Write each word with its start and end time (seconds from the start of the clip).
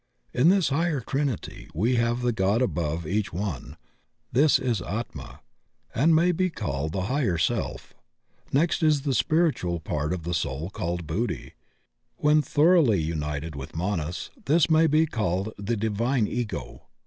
In 0.33 0.49
this 0.49 0.69
higher 0.69 0.99
Trinity, 1.01 1.69
we 1.75 1.97
have 1.97 2.23
the 2.23 2.31
God 2.31 2.63
above 2.63 3.05
each 3.05 3.31
one; 3.31 3.77
this 4.31 4.57
is 4.57 4.81
Atma, 4.81 5.41
and 5.93 6.15
may 6.15 6.31
be 6.31 6.49
called 6.49 6.91
the 6.91 7.03
Higher 7.03 7.37
Self. 7.37 7.93
Next 8.51 8.81
is 8.81 9.03
the 9.03 9.13
spiritual 9.13 9.79
part 9.79 10.11
of 10.11 10.23
the 10.23 10.33
soul 10.33 10.71
called 10.71 11.05
Buddhi; 11.05 11.53
when 12.17 12.41
thoroughly 12.41 12.99
united 12.99 13.55
with 13.55 13.75
Manas 13.75 14.31
this 14.45 14.71
may 14.71 14.87
be 14.87 15.05
called 15.05 15.53
the 15.59 15.77
Divine 15.77 16.25
Ego. 16.25 16.87